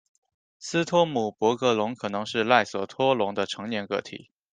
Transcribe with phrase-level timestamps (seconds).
[0.57, 4.31] 斯托姆博格龙可能是赖索托龙的成年个体。